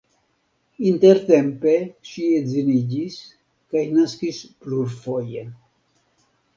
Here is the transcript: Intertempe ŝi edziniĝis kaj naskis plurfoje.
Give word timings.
Intertempe 0.91 1.75
ŝi 2.13 2.25
edziniĝis 2.39 3.21
kaj 3.29 3.87
naskis 3.95 4.45
plurfoje. 4.65 5.49